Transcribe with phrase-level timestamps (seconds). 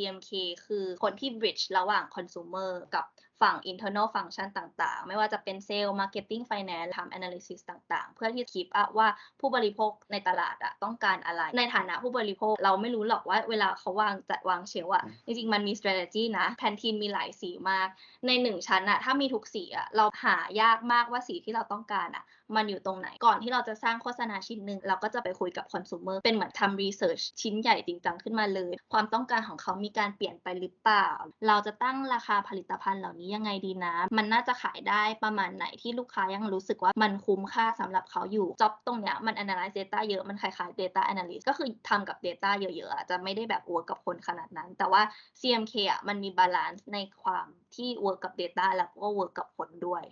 [0.00, 0.30] CMK
[0.66, 3.06] คือคนที่ bridge ระหว่าง consumer กับ
[3.42, 9.08] ฝั่ง internal function ต่างๆ ไม่ว่าจะเป็น sales marketing finance ทำ analysis ต่างๆ เพื่อที่ keep up ว่า
[9.40, 17.88] ผู้บริโภคในตลาดอะต้องการอะไร ในฐานะผู้บริโภคเราไม่รู้หรอกว่าเวลาเขาวางจัดวางเชลฟ์อะจริงๆ มันมี strategy นะ แพนทีนมีหลายสีมาก
[18.26, 22.24] ในหนึ่งชั้นอะถ้ามีทุกสีอะเราหายากมากว่าสีที่เราต้องการอะ
[22.56, 31.08] มันอยู่ตรงไหน ก่อนที่เราจะสร้างโฆษณาชิ้นหนึ่งเราก็จะไปคุยกับคอน sumer เป็นเหมือนทำ research ชิ้นใหญ่จริงจังขึ้นมาเลย ความต้องการของเขามีการเปลี่ยนไปหรือเปล่า
[31.48, 45.02] เราจะตั้งราคาผลิตภัณฑ์เหล่านี้ยังไงดีนะ มันน่าจะขายได้ประมาณไหนที่ลูกค้ายังรู้สึกว่ามันคุ้มค่าสำหรับเขาอยู่จ็อบตรงเนี้ยมัน analyze data เยอะมันคล้ายๆ data analyst ก็คือทำกับ data เยอะๆอะจะไม่ได้แบบ work กับคนขนาดนั้น แต่ว่า
[45.40, 50.02] CMK อะมันมี balance ในความที่ work กับ data แล้วก็ work กับคนด้วย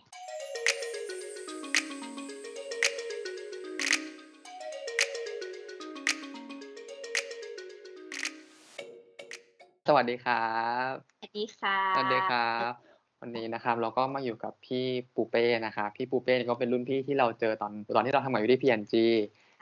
[9.91, 10.49] สวัสดีครั
[10.91, 12.73] บ สวัสดีค่ะ สวัสดีครับ
[13.21, 18.95] วันนี้นะครับเราก็มาอยู่กับพี่ปูเป้นะครับพี่ปูเป้เนี่ยก็เป็นรุ่นพี่ที่เราเจอตอนตอนที่เราทำงานอยู่ที่ P&G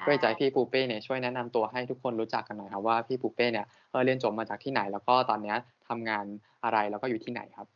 [0.04, 5.56] ก็อยากจะให้พี่ปูเป้เนี่ยช่วยแนะนำตัวให้ทุกคนรู้จักกันหน่อยครับว่าพี่ปูเป้เนี่ยเออเรียนจบมาจากที่ไหน แล้วก็ตอนเนี้ย
[5.88, 6.24] ทำงาน
[6.64, 7.66] อะไรแล้วก็อยู่ที่ไหนครับ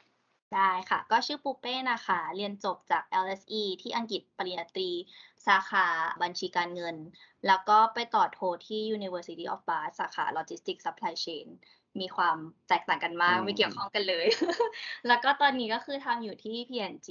[0.55, 4.91] ได้ค่ะ ก็ชื่อปูเป้นะคะ เรียนจบจาก LSE ที่อังกฤษปริญญาตรี
[5.46, 5.86] สาขา
[6.22, 6.96] บัญชีการเงิน
[7.46, 11.46] แล้วก็ไปต่อโทที่ University of Bath สาขา Logistics Supply Chain
[12.00, 12.36] มีความ
[12.69, 14.27] แตกต่างกันมากอืมไม่เกี่ยวข้องกันเลย
[15.06, 17.08] แล้วก็ตอนนี้ก็คือทำอยู่ที่ P&G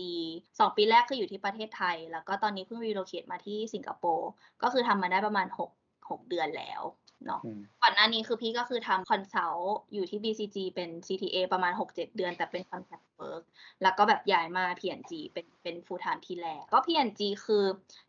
[0.59, 4.29] สองปีแรกคืออยู่ที่ประเทศไทย แล้วก็ตอนนี้เพิ่ง relocate มาที่สิงคโปร์
[4.61, 5.69] ก็คือทำมาได้ประมาณ 6
[6.11, 6.81] 6 เดือนแล้ว
[7.25, 13.43] เนาะอืมก่อนหน้านี้คือพี่ก็คือทำ consult อยู่ที่ BCG เป็น CTA ประมาณ 6-7 เดือน แต่เป็น contract work
[13.83, 17.63] แล้วก็แบบย้ายมา P&G เป็นเป็น full time ที่แรก ก็ P&G คือ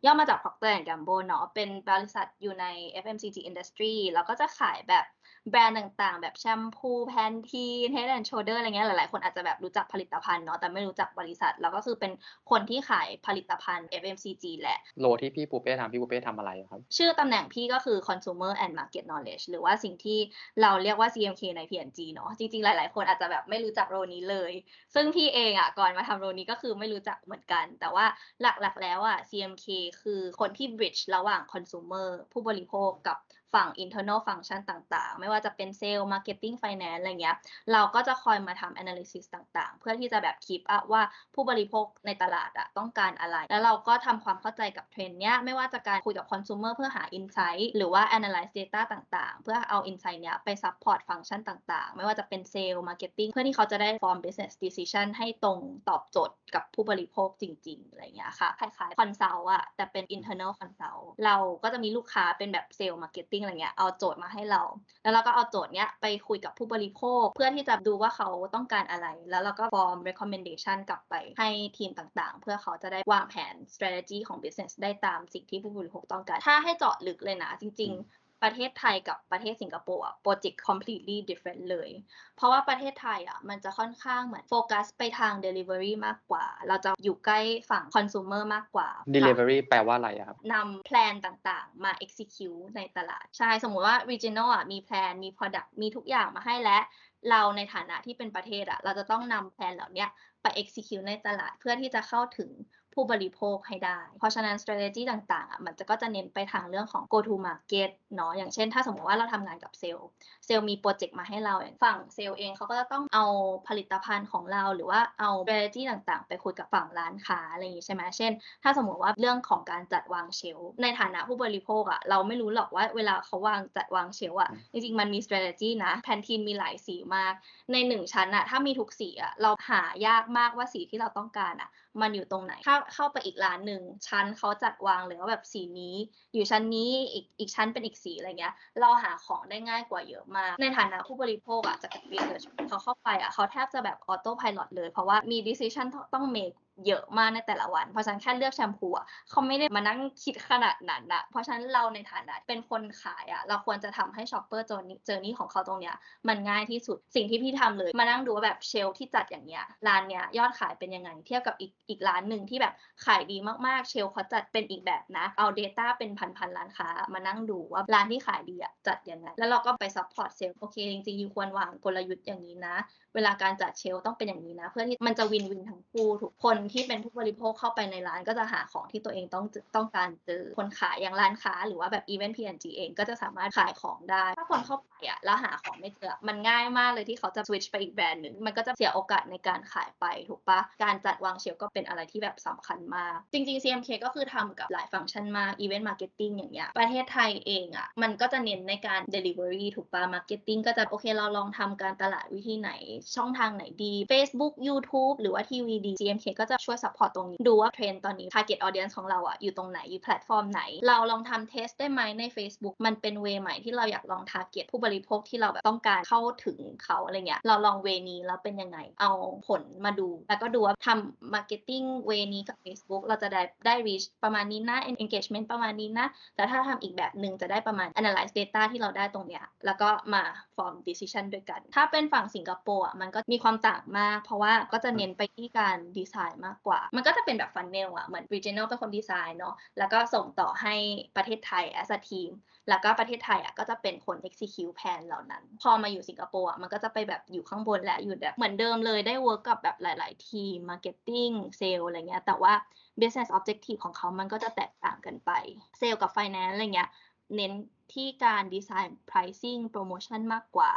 [0.04, 2.66] ย่อมาจาก Procter Gamble เนาะเป็นบริษัทอยู่ใน
[3.02, 5.04] FMCG industry แล้วก็จะขายแบบ
[5.50, 12.12] แบรนด์ต่างๆ แบบแชมพูแพนทีน Head and Shoulder อะไรเงี้ยหลายๆ คนอาจจะแบบรู้จักผลิตภัณฑ์เนาะแต่ไม่รู้จักบริษัท แล้วก็คือเป็น
[12.50, 20.18] คนที่ขายผลิตภัณฑ์ FMCG แหละโลที่พี่ปูเป้ทำพี่ปูเป้ทำอะไรครับ ชื่อตำแหน่งพี่ก็คือือ consumer and market knowledge หรือว่าสิ่งที่
[20.62, 24.52] เราเรียกว่า CMK ใน P&G เนาะจริงๆ หลายๆ คนอาจจะแบบไม่รู้จักโรนี้เลย
[24.94, 28.06] ซึ่งพี่เองอะก่อนมาทำโรนี้ก็คือไม่รู้จักเหมือนกัน แต่ว่า
[28.42, 29.66] หลักๆแล้วอะ CMK
[30.02, 33.18] คือคนที่ bridge ระหว่าง consumer ผู้บริโภคกับ
[33.54, 37.36] ฝั่ง internal function ต่างๆ ไม่ว่าจะเป็น sales marketing finance อะไรเงี้ย
[37.72, 41.02] เราก็จะคอยมาทำ analysis ต่างๆ เพื่อที่จะแบบ keep up ว่า
[41.34, 51.96] ผู้บริโภคในตลาดอะต้องการอะไร แล้วเราก็ทำความเข้าใจกับเทรนเนี้ย ไม่ว่าจะการคุยกับ consumer เพื่อหา insight หรือว่า analyze data ต่างๆ เพื่อเอา insight เนี้ยไป support function ต่างๆ
[51.96, 61.04] ไม่ว่าจะเป็น sales marketing เพื่อที่เขาจะได้ form business decision ให้ตรงตอบโจทย์กับผู้บริโภคจริง ๆ อะไรเงี้ยค่ะ คล้ายๆ consult อะแต่เป็น internal consult
[61.24, 64.62] เราก็จะมีลูกค้าเป็นแบบ sales marketing อะไรเงี้ยเอาโจทย์มาให้เรา
[65.02, 81.62] แล้วเราก็เอาโจทย์เนี้ยไปคุยกับผู้บริโภค เพื่อที่จะดูว่าเขาต้องการอะไร แล้วเราก็ฟอร์ม recommendation กลับไปให้ทีมต่างๆ เพื่อเขาจะได้วางแผน strategy ของ business ได้ตามสิ่งที่ผู้บริโภคต้องการ ถ้าให้เจาะลึกเลยนะจริง ๆ ประเทศไทยกับประเทศสิงคโปร์อะโปรเจกต์ completely different
[81.70, 81.90] เลย
[82.36, 87.40] เพราะว่าประเทศไทยอะมันจะค่อนข้างเหมือนโฟกัสไปทาง delivery มากกว่า เราจะอยู่ใกล้
[87.70, 96.82] ฝั่ง consumer มากกว่า delivery แปลว่าอะไรอะครับนำแพลนต่างๆ มา execute ในตลาด ใช่ สมมุติว่า regional อะมีแพลนมี product มีทุกอย่างมาให้แล้ว
[97.30, 100.08] เราในฐานะที่เป็นประเทศอะเราจะต้องนำแพลนเหล่าเนี้ย
[100.42, 102.50] ไป execute ในตลาดเพื่อที่จะเข้าถึง
[102.94, 113.26] ผู้บริโภคให้ได้ เพราะฉะนั้น strategy ต่างๆอะมันจะก็จะเน้นไปทางเรื่องของ go to market เนาะอย่างเช่น ถ้าสมมติว่าเราทำงานกับ sales sales มี project มาให้เราอย่างฝั่งเซลล์เองเขาก็จะต้องเอา
[113.68, 127.34] ผลิตภัณฑ์ของเราหรือว่าเอา strategy ต่างๆ ไปคุยกับฝั่งร้านค้าอะไรอย่างงี้ใช่ไหมเช่น ถ้าสมมติว่าเรื่องของการจัดวาง shelf ในฐานะผู้บริโภคอะเราไม่รู้หรอกว่าเวลาเขาวางจัดวาง shelf อะอืมจริงๆมันมี strategy นะแพนทีนมีหลายสีมาก
[127.72, 131.70] ในหนึ่งชั้นอะถ้ามีทุกสีอะเราหายากมากว่าสีที่เราต้องการอะ
[132.00, 135.96] มันอยู่ตรงไหนถ้าเข้าไปอีกร้านหนึ่งชั้นเขาจัดวางเลยว่าแบบสีนี้
[136.34, 146.52] อยู่ชั้นนี้อีกอีกชั้นเป็นอีกสีอะไรเงี้ย เราหาของได้ง่ายกว่าเยอะมาก ในฐานะผู้บริโภคอะจากการ research เขาเข้าไปอะเขาแทบจะแบบ autopilot เลย เพราะว่ามี decision ต้อง make
[146.86, 155.96] เยอะมากในแต่ละวัน เพราะฉะนั้นแค่เลือกแชมพูอะเขาไม่ได้มานั่งคิดขนาดนั้นอะเพราะฉะนั้นเราในฐานะเป็นคนขายอะเราควรจะทำให้ shopper journey journey ของเขาตรงเนี้ย
[156.28, 162.74] มันง่ายที่สุดสิ่งที่พี่ทำเลยมานั่งดูว่าแบบ shelf ที่จัดอย่างเงี้ยร้านเนี้ยยอดขายเป็นยังไงเทียบกับอีกอีกร้านหนึ่งที่แบบ
[163.04, 163.36] ขายดี
[163.66, 172.76] มากๆ shelf เขาจัดเป็นอีกแบบนะเอา Data เป็นพันๆร้านค้ามานั่งดูว่าร้านที่ขายดีอะจัดยังไงแล้วเราก็ไป support sales โอเคจริงๆ you ควรวางกลยุทธ์อย่างนี้นะ
[173.14, 179.44] เวลาการจัด shelf ต้องเป็นอย่างนี้นะ เพื่อที่มันจะ win-win ทั้งคู่ทุกคนที่เป็นผู้บริโภคเข้าไปในร้านก็จะหาของที่ตัวเองต้อง
[179.76, 199.00] ต้องการเจอคนขายอย่างร้านค้า หรือว่าแบบอีเวนต์ P&G เองก็จะสามารถขายของได้ ถ้าคนเข้าไปอะแล้วหาของไม่เจอ มันง่ายมากเลยที่เขาจะ switch ไปอีกแบรนด์หนึ่งมันก็จะเสียโอกาสในการขายไปถูกปะการจัดวาง shelf ก็เป็นอะไรที่แบบสำคัญมาก จริงๆ CMK ก็คือทำกับหลายฟังก์ชันมาก even Marketing อย่างเงี้ยประเทศไทยเองอะมันก็จะเน้นในการ
[199.14, 202.70] Delivery ถูกปะ Marketing ก็จะโอเคเราลองทำการตลาดวิธีไหน
[203.16, 212.24] ช่องทางไหนดี Facebook YouTube หรือว่าทีวีดี CMK ก็จะช่วย support ตรงนี้ ดูว่าเทรนด์ตอนนี้ target audience ของเราอะอยู่ตรงไหน อยู่แพลตฟอร์มไหน เราลองทำ test ได้ไหมใน
[212.36, 219.12] Facebook มันเป็น way ใหม่ที่เราอยากลอง target ผู้บริโภคที่เราแบบต้องการเข้าถึงเขาอะไรเงี้ยเราลอง way นี้แล้วเป็นยังไง เอา
[219.48, 226.06] ผลมาดู แล้วก็ดูว่าทำ marketing way นี้กับ Facebook เราจะได้ได้ reach ประมาณนี้นะ engagement ประมาณนี้นะ
[226.36, 230.22] แต่ถ้าทำอีกแบบหนึ่งจะได้ประมาณ analyze data ที่เราได้ตรงเนี้ยแล้วก็มา
[230.56, 240.74] form decision ด้วยกัน ถ้าเป็นฝั่งสิงคโปร์อะมันก็มีความต่างมาก เพราะว่าก็จะเน้นไปที่การดีไซน์มากกว่า มันก็จะเป็นแบบ funnel อะเหมือน regional เป็นคนดีไซน์เนาะแล้วก็ส่งต่อให้
[241.16, 242.30] ประเทศไทย as a team
[242.68, 252.52] แล้วก็ประเทศไทยอะก็จะเป็นคน execute plan เหล่านั้น พอมาอยู่สิงคโปร์อะมันก็จะไปแบบอยู่ข้างบนและอยู่แบบเหมือนเดิมเลยได้ work กับแบบหลาย ๆ ทีม marketing sale อะไรเงี้ยแต่ว่า
[253.00, 255.30] business objective ของเขามันก็จะแตกต่างกันไป
[255.78, 256.90] เซลกับ finance อะไรเงี้ย
[257.36, 257.52] เน้น
[257.94, 260.72] ที่การดีไซน์ pricing promotion มากกว่า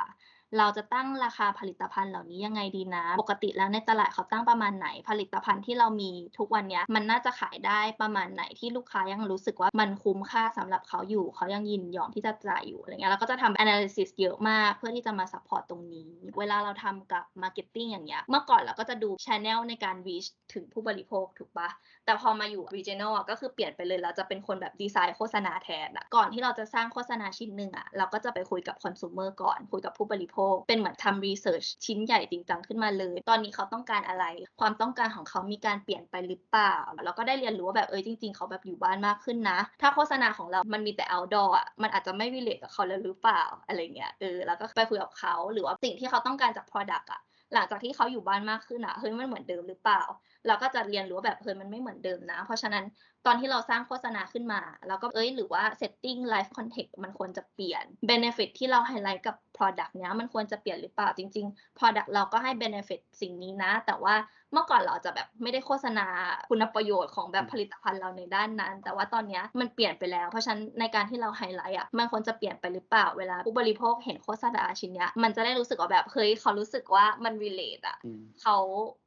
[0.58, 16.10] เราจะตั้งราคาผลิตภัณฑ์เหล่านี้ยังไงดีนะ ปกติแล้วในตลาดเขาตั้งประมาณไหน ผลิตภัณฑ์ที่เรามีทุกวันนี้มันน่าจะขายได้ประมาณไหนที่ลูกค้ายังรู้สึกว่ามันคุ้มค่าสำหรับเขาอยู่เขายังยินยอมที่จะจ่ายอยู่อะไรเงี้ยเราก็จะทำ analysis เยอะมากเพื่อที่จะมา support ตรงนี้
[16.40, 21.70] เวลาเราทำกับ marketing อย่างเงี้ยเมื่อก่อนเราก็จะดู channel ในการ reach ถึงผู้บริโภคถูกปะ
[22.06, 34.26] แต่พอมาอยู่ regional อะก็คือเปลี่ยนไปเลยเราจะเป็นคนแบบดีไซน์โฆษณาแทนอะก่อนที่เราจะสร้างโฆษณาชิ้นหนึ่งอะเราก็จะไปคุยกับ consumer ก่อนคุยกับผู้บริโภคเป็นเหมือนทำรีเสิร์ชชิ้นใหญ่จริงจังขึ้นมาเลย ตอนนี้เขาต้องการอะไร
[34.60, 47.22] ความต้องการของเขามีการเปลี่ยนไปหรือเปล่า แล้วก็ได้เรียนรู้ว่าแบบเออจริง ๆ เขาแบบอยู่บ้านมากขึ้นนะ ถ้าโฆษณาของเรา มันมีแต่ outdoor อะมันอาจจะไม่วิเลตกับเขาแล้วหรือเปล่าอะไรเงี้ยเออแล้วก็ไปคุยกับเขาหรือว่าสิ่งที่เขาต้องการจาก product อะ
[47.54, 50.02] หลังจากที่เขาอยู่บ้านมากขึ้นอะเฮ้ยมันเหมือนเดิมหรือเปล่า
[50.48, 52.86] เราก็จะเรียนรู้ว่าแบบเฮ้ยมันไม่เหมือนเดิมนะ เพราะฉะนั้น
[53.26, 64.16] ตอนที่เราสร้างโฆษณาขึ้นมา เราก็เอ้ยหรือว่า setting life context มันควรจะเปลี่ยน benefit ที่เราไฮไลท์กับ product เนี้ยมันควรจะเปลี่ยนหรือเปล่าจริง ๆ product เราก็ให้ benefit สิ่งนี้นะ แต่ว่า
[64.54, 66.08] เมื่อก่อนเราจะแบบไม่ได้โฆษณา
[66.50, 78.58] คุณประโยชน์ของแบบผลิตภัณฑ์เราในด้านนั้น แต่ว่าตอนเนี้ยมันเปลี่ยนไปแล้ว เพราะฉะนั้นในการที่เราไฮไลท์อะมันควรจะเปลี่ยนไปหรือเปล่าเวลาผู้บริโภคเห็นโฆษณาชิ้นเนี้ยมันจะได้รู้สึกว่าแบบเฮ้ยเขารู้สึกว่ามัน relate อะอืมเขา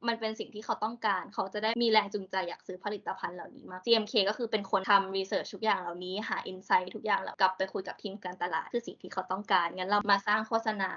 [0.07, 10.91] มันเป็นสิ่งที่เขาต้องการเขาจะได้มีแรงจูงใจอยากซื้อผลิตภัณฑ์เหล่านี้มาก CMK ก็คือเป็นคนทำ research ทุกอย่างเหล่านี้หา insight ทุกอย่างแล้วกลับไปคุยกับทีมการตลาด คือสิ่งที่เขาต้องการงั้นเรามาสร้างโฆษณา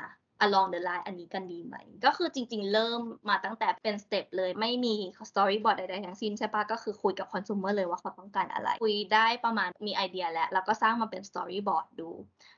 [0.47, 4.95] along the line อันนี้กันดีไหม ก็คือจริง ๆ เริ่มมาตั้งแต่เป็น step เลยไม่มี
[5.31, 12.11] storyboard ใดๆทั้งสิ้นใช่ปะก็คือคุยกับ consumer เลยว่าเขาต้องการอะไร คุยได้ประมาณมีไอเดียแล้วแล้วก็สร้างมาเป็น storyboard ดู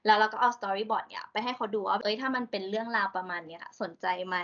[0.06, 4.36] แล้วเราก็เอา storyboard เนี่ยไปให้เขาดูว่าเอ้ยถ้ามันเป็นเรื่องราวประมาณเนี้ยสนใจไหม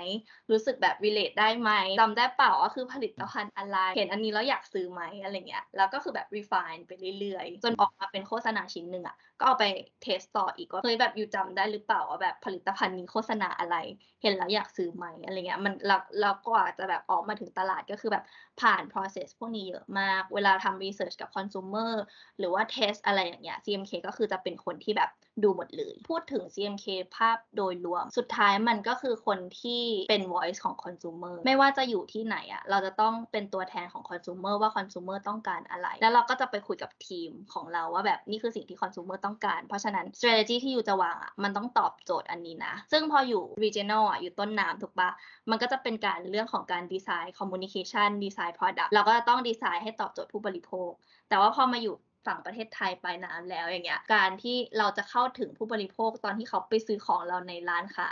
[0.50, 1.70] รู้สึกแบบ relate ได้ไหม
[2.00, 9.64] จำได้เปล่าว่าคือผลิตภัณฑ์อะไรเห็นอันนี้แล้วอยากซื้อไหมอะไรเงี้ยแล้วก็คือแบบ refine ไปเรื่อยๆ จนออกมาเป็นโฆษณาชิ้นหนึ่งอะก็เอาไป
[10.02, 13.76] เทสต่ออีกว่าเฮ้ยแบบอยู่จำได้หรือเปล่าว่าแบบผลิตภัณฑ์นี้โฆษษณาอะไร
[14.22, 18.25] เห็นแล้วอยากซื้อไหมอะไรเงี้ยมันเราเรากว่าจะแบบออกมาถึงตลาดก็คือแบบ
[18.60, 21.92] ผ่าน process พวกนี้เยอะมาก เวลาทำ research กับ consumer
[22.38, 25.10] หรือว่า test อะไรอย่างเงี้ย CMK ก็คือจะเป็นคนที่แบบ
[25.42, 26.86] ดูหมดเลย พูดถึง CMK
[27.16, 40.56] ภาพโดยรวม สุดท้ายมันก็คือคนที่เป็น voice ของ consumer ไม่ว่าจะอยู่ที่ไหนอะเราจะต้องเป็นตัวแทนของ consumer ว่า consumer ต้องการอะไร แล้วเราก็จะไปคุยกับทีมของเราว่าแบบนี่คือสิ่งที่ consumer ต้องการ เพราะฉะนั้น strategy
[40.64, 45.10] ที่อยู่จะวางอะมันต้องตอบโจทย์อันนี้นะ ซึ่งพออยู่ regional อะอยู่ต้นน้ำถูกปะ
[45.50, 50.90] มันก็จะเป็นการเรื่องของการดีไซน์ communication ดีไซน์ product เราก็จะต้องดีไซน์ให้ตอบโจทย์ผู้บริโภค
[51.28, 51.94] แต่ว่าพอมาอยู่
[52.26, 58.08] ฝั่งประเทศไทยไปนานแล้วอย่างเงี้ย การที่เราจะเข้าถึงผู้บริโภคตอนที่เขาไปซื้อของเราในร้านค้า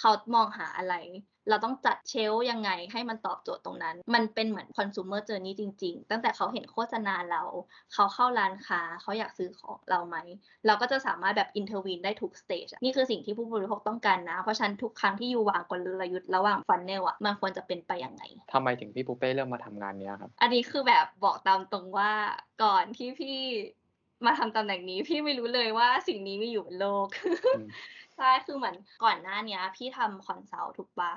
[0.00, 0.94] เขามองหาอะไร
[1.48, 7.42] เราต้องจัดเชลฟ์ยังไงให้มันตอบโจทย์ตรงนั้น มันเป็นเหมือน consumer journey จริง ๆ ตั้งแต่เขาเห็นโฆษณาเรา
[7.92, 10.16] เขาเข้าร้านค้า เขาอยากซื้อของเราไหม
[10.66, 18.22] เราก็จะสามารถแบบ intervene ได้ทุก stage อะนี่คือสิ่งที่ผู้บริโภคต้องการนะ เพราะฉะนั้นทุกครั้งที่อยู่วางกลยุทธ์ระหว่าง funnel อะมันควรจะเป็นไปยังไง
[18.52, 22.12] ทำไมถึงพี่ปูเป้เริ่มมาทำงานเนี้ยครับ อันนี้คือแบบบอกตามตรงว่า
[22.64, 23.38] ก่อนที่พี่
[24.24, 27.08] มาทำตำแหน่งนี้ พี่ไม่รู้เลยว่าสิ่งนี้มีอยู่บนโลก
[27.56, 27.68] อืม
[28.16, 31.12] ใช่คือเหมือนก่อนหน้าเนี้ยพี่ทำ consult ถูกปะ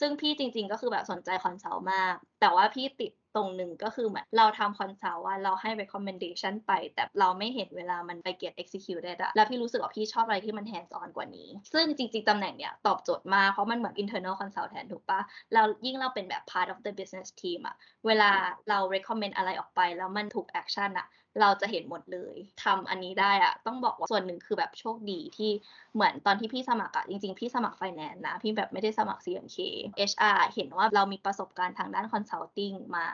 [0.00, 10.92] ซึ่งพี่จริง ๆ ก็คือแบบสนใจ consult มาก แต่ว่าพี่ติดตรงหนึ่งก็คือเหมือนเราทำ consult ว่าเราให้ recommendation ไป แต่เราไม่เห็นเวลามันไป get executed อะแล้วพี่รู้สึกว่าพี่ชอบอะไรที่มัน hands
[11.00, 15.20] on กว่านี้ ซึ่งจริง ๆ ตำแหน่งเนี้ยตอบโจทย์มากเพราะมันเหมือน internal consultant ถูกปะ
[15.52, 18.30] แล้วยิ่งเราเป็นแบบ part of the business team อะเวลา
[18.68, 21.06] เรา recommend อะไรออกไป แล้วมันถูก action อะ
[21.40, 25.50] เราจะเห็นหมดเลยทำอันนี้ได้อะต้องบอกว่าส่วนหนึ่งคือแบบโชคดีที่
[25.94, 29.58] เหมือนตอนที่พี่สมัครอะจริง ๆ พี่สมัครไฟแนนซ์นะ พี่แบบไม่ได้สมัคร CMK
[30.10, 33.06] HR เห็นว่าเรามีประสบการณ์ทางด้าน consulting มา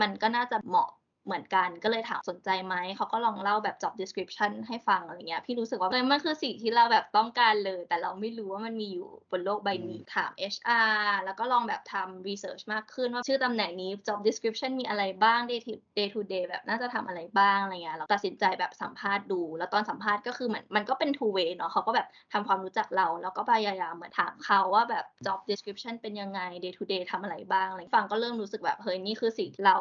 [0.00, 0.90] มันก็น่าจะเหมาะ
[1.26, 16.08] เหมือนกันก็เลยถามสนใจไหมเขาก็ลองเล่าแบบ job description ให้ฟังอะไรเงี้ยพี่รู้สึกว่าเฮ้ยมันคือสิ่งที่เราแบบต้องการเลย แต่เราไม่รู้ว่ามันมีอยู่บนโลกใบนี้ถาม HR แล้วก็ลองแบบทำ research มากขึ้นว่าชื่อตำแหน่งนี้ job description มีอะไรบ้าง day to day
[16.12, 29.76] to day แบบน่าจะทำอะไรบ้างอะไรเงี้ยเราตัดสินใจแบบสัมภาษณ์ดู แล้วตอนสัมภาษณ์ก็คือเหมือนมันก็เป็น two way เนาะเขาก็แบบทำความรู้จักเรา แล้วก็พยายามเหมือนถามเขาว่าแบบ job description เป็นยังไง day to day ทำอะไรบ้างอะไรฟังก็เริ่มรู้สึกแบบเฮ้ยนี่คือสิ่งที่เรา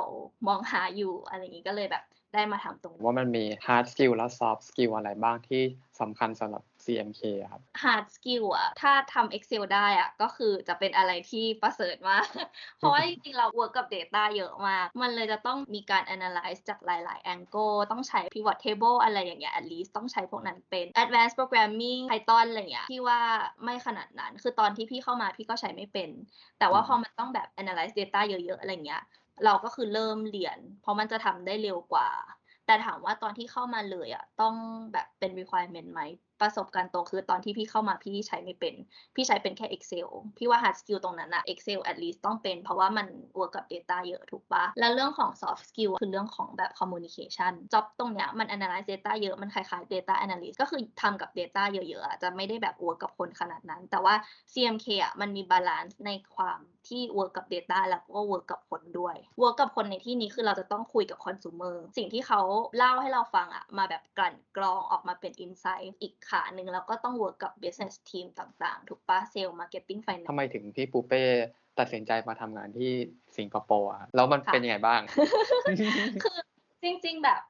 [0.48, 5.64] มองหาอยู่อะไรอย่างงี้ก็เลยแบบได้มาทำตรงนี้ว่ามันมี hard skill และ soft skill อะไรบ้างที่
[6.02, 12.26] สำคัญสำหรับ CMK อะครับ hard skill อะถ้าทำ Excel ได้อะก็คือจะเป็นอะไรที่ประเสริฐมาก
[12.78, 19.54] เพราะว่าจริงๆ เรา work กับ data เยอะมาก มันเลยจะต้องมีการ analyze จากหลาย ๆ angle ต้องใช้ pivot table อะไรอย่างเงี้ย
[19.60, 23.20] at least ต้องใช้พวกนั้นเป็น advanced programming Python อะไรเงี้ยพี่ว่า
[23.64, 26.10] ไม่ขนาดนั้น คือตอนที่พี่เข้ามาพี่ก็ใช้ไม่เป็น
[26.60, 29.02] แต่ว่าอืมพอมันต้องแบบ analyze data เยอะ ๆ อะไรเงี้ย
[29.44, 32.10] เราก็คือเริ่มเรียน เพราะมันจะทำได้เร็วกว่า
[32.66, 34.56] แต่ถามว่าตอนที่เข้ามาเลยอะต้อง
[34.94, 36.02] แบบเป็น requirement ไหม
[36.42, 38.76] ประสบการณ์ตรงคือตอนที่พี่เข้ามาพี่ใช้ไม่เป็น
[39.16, 43.08] พี่ใช้เป็นแค่ Excel พี่ว่า hard skill ตรงนั้นอะ Excel at least ต้องเป็น เพราะว่ามัน
[43.40, 50.58] work กับ data เยอะถูกปะแล้วเรื่องของ soft skill คือเรื่องของแบบ communication job ตรงเนี้ยมัน analyze data เยอะมันคล้ายๆ data analyst
[50.62, 54.16] ก็คือทำกับ data เยอะๆอะจะไม่ได้แบบ work กับคนขนาดนั้น แต่ว่า
[54.54, 62.42] CMK อะมันมี balance ในความที่ work กับ data แล้วก็ work กับคนด้วย work กับคนในที่นี้คือเราจะต้องคุยกับ consumer สิ่งที่เขา
[62.78, 71.24] เล่าให้เราฟังอะมาแบบกลั่นกรองออกมาเป็น insight อีกขาหนึ่งแล้วก็ต้อง work กับ business team ต่างๆ ถูกปะ sales marketing ทำ finance ไมถึงพี่ปูเป้
[71.80, 72.92] ตัดสินใจมาทำงานที่
[73.38, 75.02] สิงคโปร์อะครับแล้วมันค่ะเป็นยังไงบ้าง
[76.24, 76.38] คือ
[76.84, 77.42] จริง ๆ แบบ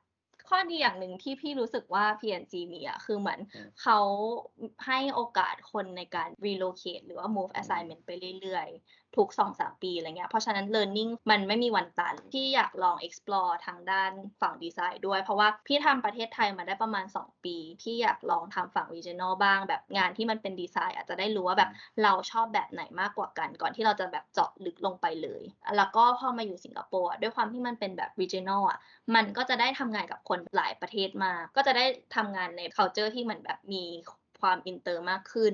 [0.50, 4.00] ข้อดีอย่างหนึ่งที่พี่รู้สึกว่า P&G มีอะคือเหมือนอืมเขา
[4.86, 15.20] ให้โอกาสคนในการ relocate หรือว่า move อืม assignment ไปเรื่อยๆ ทุก 2-3 ปีอะไรเงี้ย เพราะฉะนั้น learning มันไม่มีวันตัน ที่อยากลอง explore ทางด้านฝั่งดีไซน์ด้วย
[15.24, 21.70] เพราะว่าพี่ทำประเทศไทยมาได้ประมาณ 2 ปี พี่อยากลองทำฝั่ง regional บ้าง แบบงานที่มันเป็นดีไซน์อาจจะได้รู้ว่าแบบ
[22.04, 25.44] เราชอบแบบไหนมากกว่ากัน ก่อนที่เราจะแบบเจาะลึกลงไปเลย
[25.78, 28.80] แล้วก็พอมาอยู่สิงคโปร์อะด้วยความที่มันเป็นแบบ regional อะ
[29.16, 33.84] มันก็จะได้ทำงานกับคนหลายประเทศมากก็จะได้ทำงานใน culture ที่มันแบบมี
[34.42, 35.54] ความอินเตอร์มากขึ้น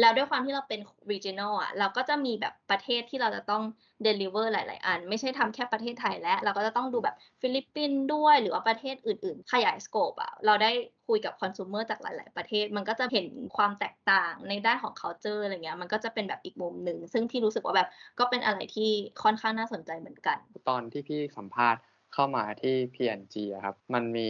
[0.00, 3.62] แล้วด้วยความที่เราเป็น regional อะเราก็จะมีแบบประเทศที่เราจะต้อง
[4.06, 10.70] deliver หลาย ๆ อัน ไม่ใช่ทำแค่ประเทศไทยแล้วเราก็จะต้องดูแบบฟิลิปปินส์ด้วยหรือว่าประเทศอื่น ๆ ขยาย scope อะเราได้
[11.08, 13.26] คุยกับ consumer จากหลาย ๆ ประเทศ มันก็จะเห็น
[13.56, 17.88] ความแตกต่างในด้านของ culture อะไรเงี้ยมันก็จะเป็นแบบอีกมุมหนึ่งซึ่งพี่รู้สึกว่าแบบ
[18.18, 18.90] ก็เป็นอะไรที่
[19.22, 20.38] ค่อนข้างน่าสนใจเหมือนกัน
[20.68, 21.82] ตอนที่พี่สัมภาษณ์
[22.14, 24.28] เข้ามาที่ P&G อะครับ มันมี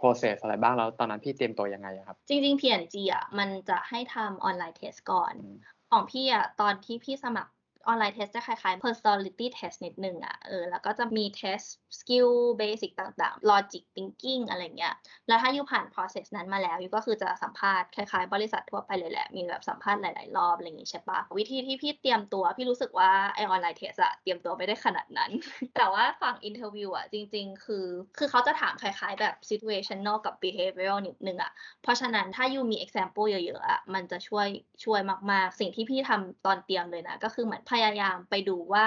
[0.00, 5.56] process อะไรบ้างแล้ว ตอนนั้นพี่เตรียมตัวยังไงอะครับ จริง ๆ P&G อะมันจะให้ทำออนไลน์เทสก่อนอืม
[5.90, 7.52] ของพี่อะตอนที่พี่สมัคร
[7.86, 11.66] online test จะคล้ายๆ personality test นิดนึงอะเออแล้วก็จะมี test
[11.98, 14.94] skill basic ต่างๆ logic thinking อะไรเงี้ย
[15.28, 25.30] แล้วถ้าอยู่ผ่าน process นั้นมาแล้ว you ก็คือจะสัมภาษณ์คล้ายๆ บริษัททั่วไปเลยแหละ มีแบบสัมภาษณ์หลายๆ รอบอะไรอย่างงี้ใช่ปะวิธีที่พี่เตรียมตัว พี่รู้สึกว่าไอ้ online test อะเตรียมตัวไม่ได้ขนาดนั้น
[25.76, 27.86] แต่ว่าฝั่ง interview อะจริง ๆ คือ
[28.18, 34.48] คือเขาจะถามคล้ายๆ แบบ situational กับ behavioral นิดนึงอะเพราะฉะนั้นถ้า you มี example เยอะๆอะมันจะช่วย
[34.84, 35.00] ช่วย
[35.30, 38.86] มากๆ สิ่งที่พี่ทำตอนเตรียมเลยนะก็คือเหมือนพยายามไปดูว่า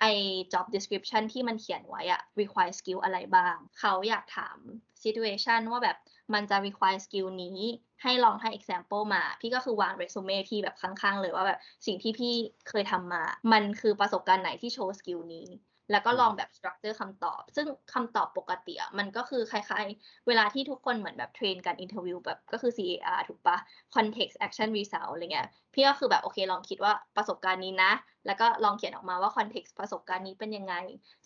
[0.00, 0.12] ไอ้
[0.52, 4.58] job description ที่มันเขียนไว้อะ require skill อะไรบ้าง เขาอยากถาม
[5.04, 5.96] situation ว่าแบบ
[6.34, 7.58] มันจะ require skill นี้
[8.02, 12.34] ให้ลองให้ example มา พี่ก็คือวาง resume พี่แบบข้างๆ เลยว่าแบบสิ่งที่พี่
[12.68, 15.48] เคยทำมา มันคือประสบการณ์ไหนที่โชว์ skill นี้
[15.92, 23.58] แล้วก็ลองแบบ structure คำตอบ ซึ่งคำตอบปกติอะมันก็คือคล้ายๆ เวลาที่ทุกคนเหมือนแบบ train การ interview แบบก็คือ CAR ถูกปะ
[23.94, 27.92] context action result อะไรเงี้ย พี่ก็คือแบบโอเคลองคิดว่าประสบการณ์นี้นะ
[28.26, 30.74] แล้วก็ลองเขียนออกมาว่า context ประสบการณ์นี้เป็นยังไง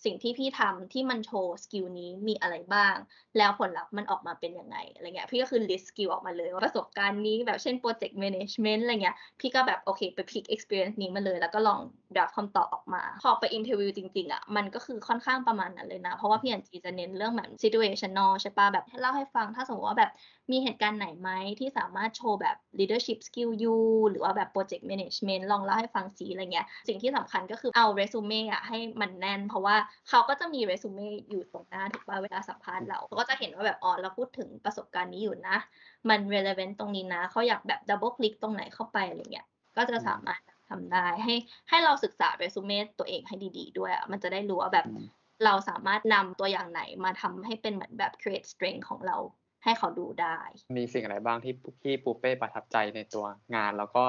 [0.05, 2.95] สิ่งที่พี่ทำที่มันโชว์ skill นี้มีอะไรบ้าง
[3.37, 11.79] แล้วผลลัพธ์มันออกมาเป็นยังไงอะไรเงี้ยพี่ก็คือ list skill ออกมาเลยว่าประสบการณ์นี้แบบเช่น project management อะไรเงี้ยพี่ก็แบบโอเคไป pick experience นี้มาเลย แล้วก็ลอง
[12.15, 20.11] draft คำตอบออกมา พอไป interview จริงๆอะมันก็คือค่อนข้างประมาณนั้นเลยนะ เพราะว่า P&G จะเน้นเรื่องแบบ situational ใช่ปะแบบเล่าให้ฟังถ้าสมมติว่าแบบ
[20.51, 23.75] มีเหตุการณ์ไหนไหมที่สามารถโชว์แบบ leadership skill ยู
[24.09, 29.75] หรือว่าแบบ project management ลองเล่าให้ฟังสิอะไรเงี้ย สิ่งที่สำคัญก็คือเอาเรซูเม่อะให้มันแน่น เพราะว่า
[30.09, 35.57] เขาก็จะมีเรซูเม่อยู่ตรงหน้าถูกป่ะเวลาสัมภาษณ์เราเขาก็จะเห็นว่าแบบอ๋อเราพูดถึงประสบการณ์นี้อยู่นะ
[36.09, 39.47] มัน relevant ตรงนี้นะเขาอยากแบบ double click ตรงไหนเข้าไปอะไรเงี้ย
[39.77, 41.35] ก็จะสามารถทำได้ให้
[41.69, 45.05] ให้เราศึกษาเรซูเม่ตัวเองให้ดี ๆ ด้วยอะมันจะได้รู้ว่าแบบอืม
[45.45, 49.17] เราสามารถนำตัวอย่างไหนมาทำให้เป็นเหมือนแบบ create strength ของเรา
[49.63, 50.37] ให้เขาดูได้
[50.77, 51.53] มีสิ่งอะไรบ้างที่
[51.83, 54.03] พี่ปูเป้ประทับใจในตัวงาน แล้วก็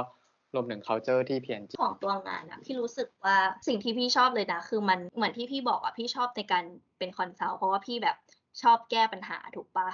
[0.54, 3.36] รวมถึง culture ที่ P&G ของตัวงานอะพี่รู้สึกว่า
[3.68, 6.64] สิ่งที่พี่ชอบเลยนะ คือมันเหมือนที่พี่บอกอะพี่ชอบในการ
[6.98, 8.16] เป็น consult เพราะว่าพี่แบบ
[8.62, 9.88] ชอบแก้ปัญหาถูกปะ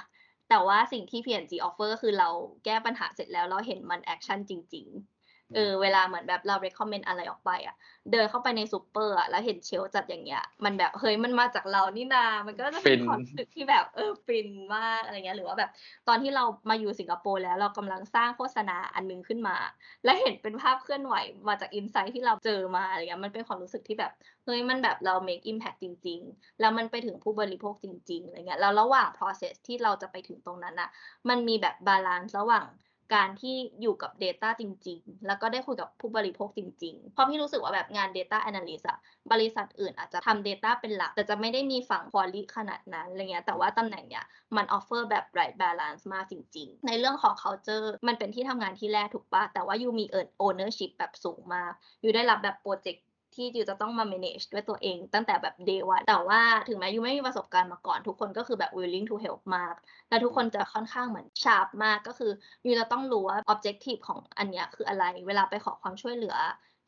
[0.49, 2.29] แต่ว่าสิ่งที่ P&G offer ก็คือเรา
[2.65, 5.10] แก้ปัญหาเสร็จแล้วเราเห็นมัน action จริง ๆ
[5.55, 7.75] เออเวลาเหมือนแบบเรา recommend อะไรออกไปอะ
[8.11, 15.71] เดินเข้าไปในซูเปอร์อะแล้วเห็น shelf จัดอย่างเงี้ย มันแบบเฮ้ยมันมาจากเรานี่นา มันก็จะเป็นฟินความรู้สึกที่แบบเออฟินมากอะไรเงี้ยหรือว่าแบบ
[16.07, 19.57] ตอนที่เรามาอยู่สิงคโปร์แล้วเรากำลังสร้างโฆษณาอันนึงขึ้นมา
[20.05, 21.15] และเห็นเป็นภาพเคลื่อนไหว
[21.47, 24.11] มาจาก insight ที่เราเจอมาอะไรเงี้ยมันเป็นความรู้สึกที่แบบ
[24.45, 30.89] เฮ้ยมันแบบเรา make impact จริง ๆ แล้วมันไปถึงผู้บริโภคจริงๆอะไรเงี้ยแล้วระหว่าง process ที่เราจะไปถึงตรงนั้นอะ
[31.29, 32.65] มันมีแบบ balance ระหว่าง
[33.13, 38.97] การที่อยู่กับ Data จริง ๆ แล้วก็ได้คุยกับผู้บริโภคจริง ๆ เพราะพี่รู้สึกว่าแบบงาน Data Analyst อะ
[39.31, 44.25] บริษัทอื่นอาจจะทำ Data เป็นหลัก แต่จะไม่ได้มีฝั่ง Quality ขนาดนั้นอะไรเงี้ยแต่ว่าตำแหน่งเนี้ย
[44.55, 51.71] มัน offer แบบ right balance มากจริง ๆ ในเรื่องของ culture มันเป็นที่ทำงานที่แรกถูกปะแต่ว่ายูมีเอิร์ ownership แบบสูงมาก
[52.03, 59.75] you ได้รับแบบโปรเจกต์ ที่ you จะต้องมา manage ด้วยตัวเองตั้งแต่แบบ day one แต่ว่าถึงแม้ยูไม่มีประสบการณ์มาก่อน ทุกคนก็คือแบบ willing to help มาก
[60.09, 62.31] และทุกคนจะค่อนข้างเหมือนชาร์ปมากก็คือ
[62.65, 66.35] ยูจะต้องรู้ว่า objective ของอันเนี้ยคืออะไร เวลาไปขอความช่วยเหลือ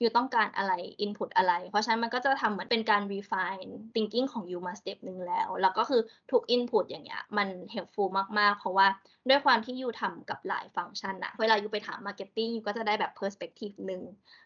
[0.02, 0.74] ยูต้องการอะไร
[1.06, 8.10] input อะไร เพราะฉะนั้นมันก็จะทำเหมือนเป็นการ refine thinking ของยูมา step หนึ่งแล้ว แล้วก็คือทุก input อย่างเงี้ยมัน helpful
[8.40, 8.88] มาก ๆ เพราะว่า
[9.30, 14.02] ด้วยความที่ยูทำกับหลายฟังก์ชันอะเวลายูไปถาม marketing ยูก็จะได้แบบ perspective หนึ่ง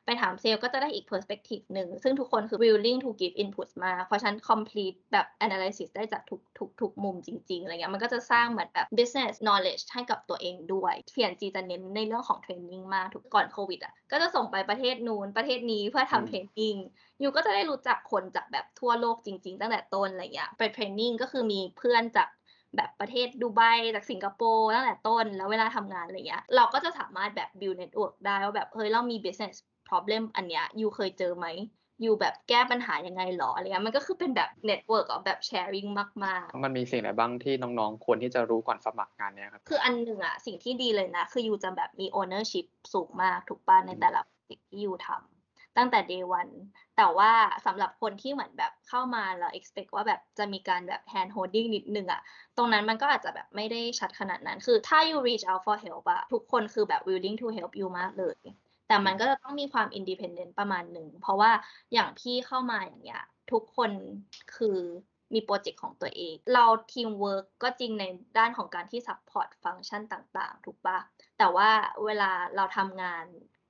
[0.05, 8.87] ไปถามเซลล์ก็จะได้อีก perspective หนึ่งซึ่งทุกคนคือ willing to give input มา เพราะฉะนั้น complete แบบ analysis ได้จากทุกทุกทุกมุมจริง ๆ อะไรเงี้ยมันก็จะสร้างเหมือนแบบ
[8.97, 16.77] business knowledge ให้กับตัวเองด้วย P&G จะเน้นในเรื่องของ training มากทุกก่อนโควิดอะก็จะส่งไปประเทศนูนประเทศนี้เพื่ออืมทำ training
[17.21, 22.27] ยูก็จะได้รู้จักคนจากแบบทั่วโลกจริง ๆ ตั้งแต่ต้นอะไรเงี้ยไป training ก็คือมีเพื่อนจาก
[22.75, 23.61] แบบประเทศดูไบ
[23.95, 29.55] จากสิงคโปร์ตั้งแต่ต้น แล้วเวลาทำงานอะไรเงี้ยเราก็จะสามารถแบบ build network ได้ว่าแบบเฮ้ยเรามี business
[29.89, 31.47] problem อันเนี้ยยูเคยเจอไหม
[32.05, 35.89] ยูแบบแก้ปัญหายังไงหรออะไรเงี้ยมันก็คือเป็นแบบ network of แบบ sharing
[36.25, 46.53] มากๆ มันมีสิ่งไหนบ้างที่น้องๆควรที่จะรู้ก่อนสมัครงานเนี้ยครับ คืออันหนึ่งอะสิ่งที่ดีเลยนะ คือยูจะแบบมี ownership สูงมากถูกป่ะในแต่ละสิ่ง ที่ you ทำตั้งแต่ day one
[46.97, 47.31] แต่ว่า
[47.65, 52.21] สำหรับคนที่เหมือนแบบเข้ามาแล้ว expect ว่าแบบจะมีการแบบ hand holding นิดนึงอะ
[52.57, 58.37] ตรงนั้นมันก็อาจจะแบบไม่ได้ชัดขนาดนั้น คือถ้า you reach out for help อะทุกคนคือแบบ willing to help you มากเลย
[58.87, 61.51] แต่มันก็จะต้องมีความ independent ประมาณหนึ่ง เพราะว่า
[61.93, 63.91] อย่างพี่เข้ามาอย่างเงี้ย ทุกคน
[64.55, 64.79] คือ
[65.33, 68.03] มีโปรเจกต์ของตัวเอง เราทีมเวิร์กก็จริงใน
[68.37, 70.97] ด้านของการที่ support ฟังก์ชันต่างๆ ถูกปะ
[71.37, 71.69] แต่ว่า
[72.05, 73.25] เวลาเราทำงาน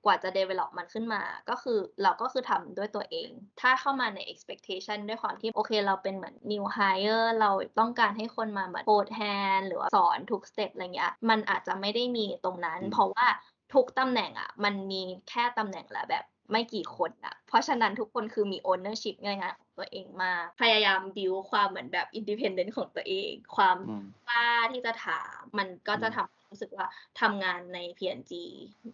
[0.07, 3.29] กว่าจะ develop มันขึ้นมาก็คือเราก็คือทำด้วยตัวเอง
[3.61, 13.27] ถ้าเข้ามาใน expectation ด้วยความที่โอเคเราเป็นเหมือน new hire เราต้องการให้คนมาเหมือนโ o ดแ hand หรือว่าสอนทุกสเต็ปอะไรเงี้ยมันอาจจะไม่ได้มีตรงนั้นอืมเพราะว่า
[13.73, 26.85] ทุกตำแหน่งอะมันมีแค่ตำแหน่งละแบบไม่กี่คนอะเพราะฉะนั้นทุกคนคือมี ownership ในงานของตัวเองมากพยายาม build ความเหมือนแบบ independent ของตัวเอง ความอืมกล้าที่จะถาม มันก็จะอืมทำให้ รู้สึกว่า
[27.21, 28.33] ทำงานใน P&G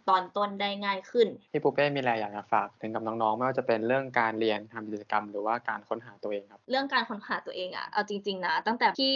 [0.08, 9.14] ตอนต้นได้ง่ายขึ้น พี่ปูเป้มีอะไรอยากจะฝากถึงกับน้องๆ ไม่ว่าจะเป็นเรื่องการเรียนทำกิจกรรม หรือว่าการค้นหาตัวเองครับ เรื่องการค้นหาตัวเองอะเอาจริง ๆ นะ ตั้งแต่พี่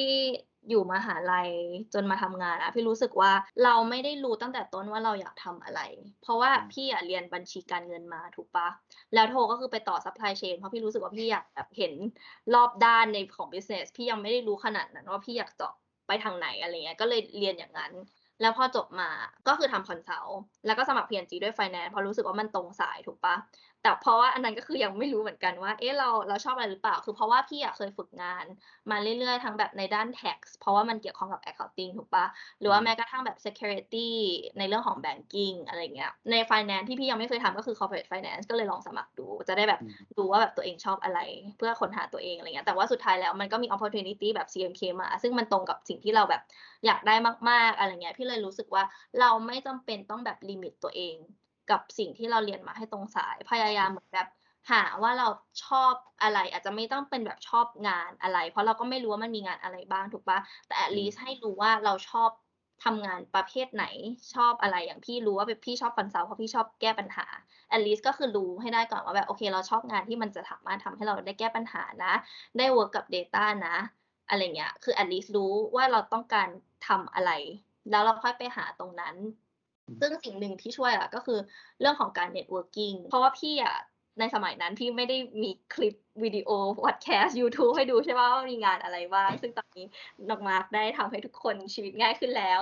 [0.69, 1.51] อยู่มหาลัย
[1.95, 3.33] จนมาทำงานอะพี่รู้สึกว่า
[3.65, 5.81] เราไม่ได้รู้ตั้งแต่ต้นว่าเราอยากทำอะไร
[6.23, 8.69] เพราะว่าอืมพี่อะเรียนบัญชีการเงินมาถูกปะ
[9.15, 11.93] แล้วโทก็คือไปต่อ supply chain เพราะพี่รู้สึกว่าพี่อยากแบบเห็น
[12.55, 15.75] รอบด้านในของ business พี่ยังไม่ได้รู้ขนาดนั้นว่าพี่อยากเจาะ
[16.07, 17.93] ไปทางไหนอะไรเงี้ยก็เลยเรียนอย่างนั้น
[18.41, 19.11] แล้วพอจบมา
[19.47, 23.35] ก็คือทำ consult แล้วก็สมัคร P&G ด้วยไฟแนนซ์เพราะรู้สึกว่ามันตรงสายถูกปะ
[23.83, 28.45] แต่เพราะว่าอันนั้นก็คือยังไม่รู้เหมือนกันว่า เอ๊ะเราเราชอบอะไรหรือเปล่า คือเพราะว่าพี่อะเคยฝึกงาน
[28.91, 32.27] มาเรื่อยๆ ทั้งแบบในด้าน tax เพราะว่ามันเกี่ยวข้องกับ accounting ถูกปะ
[32.61, 34.09] หรือว่าอืมแม้กระทั่งแบบ security
[34.59, 41.21] ในเรื่องของ banking อะไรเงี้ย ใน finance ที่พี่ยังไม่เคยทำก็คือ corporate finance ก็เลยลองสมัครดู จะได้แบบอืมดูว่าแบบตัวเองชอบอะไร
[41.59, 46.43] เพื่อค้นหาตัวเองอะไรเงี้ย แต่ว่าสุดท้ายแล้วมันก็มี opportunity แบบ CMK มา ซึ่งมันตรงกับสิ่งที่เราแบบ
[46.87, 47.15] อยากได้
[47.51, 48.83] มาก ๆ อะไรเงี้ย พี่เลยรู้สึกว่า
[49.21, 51.17] เราไม่จำเป็นต้องแบบ limit ตัวเอง
[51.71, 54.29] กับสิ่งที่เราเรียนมาให้ตรงสายพยายามเหมือนแบบ
[54.71, 55.29] หาว่าเรา
[55.65, 62.31] ชอบอะไร อาจจะไม่ต้องเป็นแบบชอบงานอะไร เพราะเราก็ไม่รู้ว่ามันมีงานอะไรบ้างถูกปะแต่ at อืม least ให้รู้ว่าเราชอบ
[62.85, 63.85] ทำงานประเภทไหน
[64.35, 67.27] ชอบอะไรอย่างพี่รู้ว่าแบบพี่ชอบ consult เพราะพี่ชอบแก้ปัญหา
[67.75, 72.15] at least ก็คือรู้ให้ได้ก่อนว่าแบบโอเค เราชอบงานที่มันจะสามารถทำให้เราได้แก้ปัญหานะ
[72.59, 73.77] ได้ work กับ data นะ
[74.29, 76.49] อะไรเงี้ยคือ at least รู้ว่าเราต้องการ
[76.89, 77.31] ทำอะไร
[77.91, 79.15] แล้วเราค่อยไปหาตรงนั้น
[80.01, 81.39] ซึ่งสิ่งหนึ่งที่ช่วยอะก็คือ
[81.81, 83.77] เรื่องของการ networking เพราะว่าพี่อะ
[84.21, 86.51] ในสมัยนั้นพี่ไม่ได้มีคลิปวิดีโอ
[86.83, 89.87] พอดแคสต์ YouTube ให้ดูใช่ไหมว่ามีงานอะไรบ้าง ซึ่งตอนนี้
[90.29, 92.61] นอกมาร์กได้ทำให้ทุกคนชีวิตง่ายขึ้นแล้ว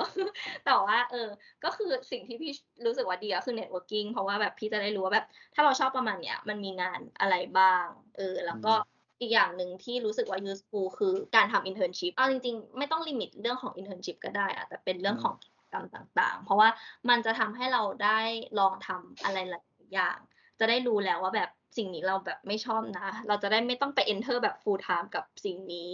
[0.67, 1.29] แต่ว่าเออ
[1.65, 2.53] ก็คือสิ่งที่พี่
[2.87, 7.85] รู้สึกว่าดีก็คือ networking เพราะว่าแบบพี่จะได้รู้ว่าแบบ ถ้าเราชอบประมาณเนี้ยมันมีงานอะไรบ้าง
[8.17, 8.75] เออ แล้วก็
[9.21, 15.35] อีกอย่างหนึ่งที่รู้สึกว่า useful คือการทำ internship เอาจริงๆ ไม่ต้องลิมิตเรื่องของ internship ก็ได้อะแต่เป็นเรื่องของ
[15.67, 16.69] กิจกรรมต่างๆ เพราะว่า
[17.09, 18.19] มันจะทำให้เราได้
[18.59, 20.19] ลองทำอะไรหลายอย่าง
[20.59, 25.91] จะได้รู้แล้วว่าแบบสิ่งนี้เราแบบไม่ชอบนะ เราจะได้ไม่ต้องไป enter แบบ full time กับสิ่งนี้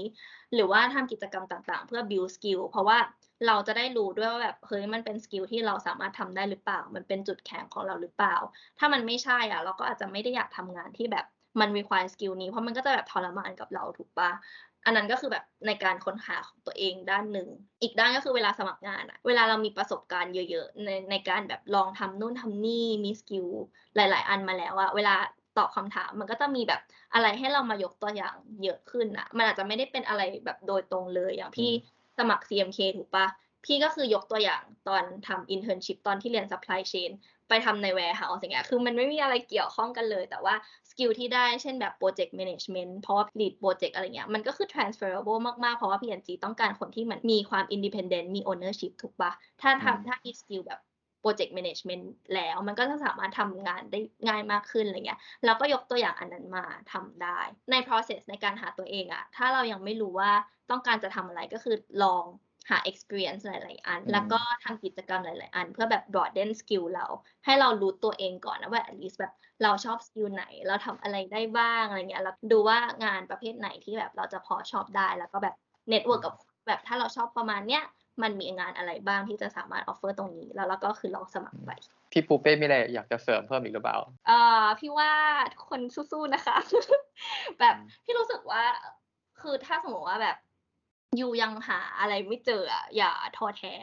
[0.55, 2.99] หรือว่าทำกิจกรรมต่างๆ เพื่อ build skill เพราะว่า
[3.47, 8.37] เราจะได้รู้ด้วยว่าแบบเฮ้ยมันเป็น skill ที่เราสามารถทำได้หรือเปล่า มันเป็นจุดแข็งของเราหรือเปล่า
[8.79, 11.27] ถ้ามันไม่ใช่อะ เราก็อาจจะไม่ได้อยากทำงานที่แบบ
[11.61, 14.31] มัน require skill นี้เพราะมันก็จะแบบทรมานกับเราถูกปะ
[14.85, 17.49] อันนั้นก็คือแบบในการค้นหาของตัวเองด้านหนึ่ง
[17.83, 23.47] อีกด้านก็คือเวลาสมัครงานอะเวลาเรามีประสบการณ์เยอะๆในในการแบบลองทำนู่นทำนี่มี skill
[23.97, 25.15] หลาย ๆ อันมาแล้วอะเวลา
[25.59, 26.81] ตอบคำถามมันก็จะมีแบบ
[27.15, 31.71] อะไรให้เรามายกตัวอย่างเยอะขึ้นอะมันอาจจะไม่ได้เป็นอะไรแบบโดยตรงเลยอย่างพี่
[32.19, 33.27] สมัคร CMK ถูกปะ
[33.65, 37.11] พี่ก็คือยกตัวอย่างตอนทำ internship ตอนที่เรียน supply chain
[37.53, 40.55] ไปทำใน warehouse อย่างเงี้ย คือมันไม่มีอะไรเกี่ยวข้องกันเลย แต่ว่า
[40.91, 48.27] skill ที่ได้เช่นแบบ project management เพราะว่า lead project อะไรเงี้ย มันก็คือ transferable มากๆ เพราะว่า P&G ต้องการคนที่มันมีความ independent
[48.37, 50.81] มี ownership ถูกปะถ้าอืมทำถ้ามี skill แบบ
[51.25, 57.39] project management แล้วมันก็จะสามารถทำงานได้ง่ายมากขึ้นอะไรเงี้ยเราก็ยกตัวอย่างอันนั้นมาทำได้
[57.71, 60.33] ใน process ในการหาตัวเองอะถ้าเรายังไม่รู้ว่า
[60.71, 62.25] ต้องการจะทำอะไรก็คือลอง
[62.71, 67.07] หา experience หลาย ๆ อันอืมแล้วก็ทำกิจกรรมหลาย ๆ อัน เพื่อแบบ broaden skill เรา
[67.45, 75.55] ให้เรารู้ตัวเองก่อนนะว่า at least แบบเราชอบสกิลไหน เราทำอะไรได้บ้างอะไรเงี้ยแล้วดูว่างานประเภทไหนที่แบบเราจะพอชอบได้ แล้วก็แบบ
[75.93, 76.35] network กับ
[76.67, 77.83] แบบถ้าเราชอบประมาณเนี้ย
[78.23, 81.71] มันมีงานอะไรบ้างที่จะสามารถ offer ตรงนี้ แล้วเราก็คือลองสมัครไป
[82.13, 85.13] พี่ปูเป้มีอะไรอยากจะเสริมเพิ่มอีกหรือเปล่าเอ่อพี่ว่า
[85.55, 86.57] ทุกคนสู้ ๆ นะคะ
[87.61, 88.65] แบบอืมพี่รู้สึกว่า
[89.41, 90.37] คือถ้าสมมติว่าแบบ
[91.21, 93.75] ยูยังหาอะไรไม่เจออะอย่าท้อแท้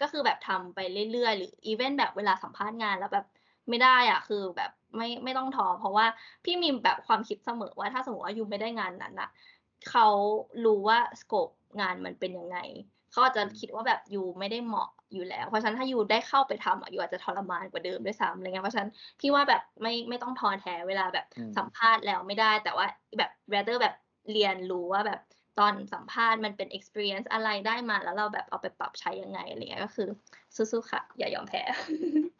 [0.00, 0.78] ก็คือแบบทำไป
[1.12, 3.26] เรื่อยๆ หรืออีเวนแบบเวลาสัมภาษณ์งานแล้วแบบ
[3.68, 6.06] ไม่ได้อะคือแบบไม่ไม่ต้องท้อเพราะว่า
[6.44, 9.30] พี่มีแบบความคิดเสมอว่าถ้าสมมติว่ายูไม่ได้งานนั้นอะ
[9.90, 10.06] เขา
[10.64, 11.48] รู้ว่าสโคป
[11.80, 12.58] งานมันเป็นยังไง
[13.10, 22.86] เขาอาจจะคิดว่าแบบยูไม่ได้เหมาะอยู่แล้ว เพราะฉะนั้นถ้ายูได้เข้าไปทำอะยูอาจจะทรมานกว่าเดิมด้วยซ้ำอะไรเงี้ยเพราะฉะนั้นพี่ว่าแบบไม่ไม่ต้องท้อแท้เวลาแบบอืมสัมภาษณ์แล้วไม่ได้ แต่ว่า
[23.18, 23.94] แบบ rather แบบ
[24.32, 25.20] เรียนรู้ว่าแบบ
[25.58, 30.08] ตอนสัมภาษณ์มันเป็น experience อะไรได้มาแล้วเราแบบเอาไปปรับใช้ยังไงอะไรเงี้ยก็คือ
[30.56, 31.62] สู้ๆค่ะ อย่ายอมแพ้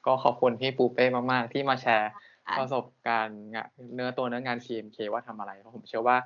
[0.06, 2.10] ก็ขอบคุณพี่ปูเป้มาก ๆ ที่มาแชร์
[2.46, 6.16] ค่ะประสบการณ์งานเนื้อตัวเนื้องาน CMK ว่าทำอะไร เพราะผมเชื่อว่า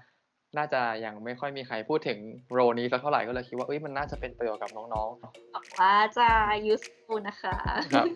[0.56, 2.18] น่าจะยังไม่ค่อยมีใครพูดถึง
[2.52, 6.28] โรนี้สักเท่าไหร่ก็เลยคิดว่าเอ้ยมันน่าจะเป็นประโยชน์กับน้องๆเนอะหวังว่าจะ
[6.72, 7.56] useful นะคะ
[7.92, 8.06] ครับ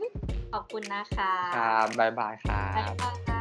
[0.53, 3.34] ขอบคุณนะคะ ครับ บ๊ายบายครับ๊ายบบาย